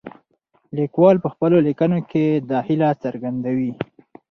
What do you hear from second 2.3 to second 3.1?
دا هیله